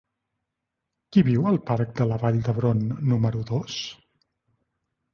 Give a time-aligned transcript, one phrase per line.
[1.17, 3.81] Qui viu al parc de la Vall d'Hebron número dos?